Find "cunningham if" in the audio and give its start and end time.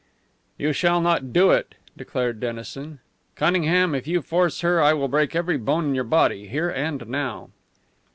3.35-4.07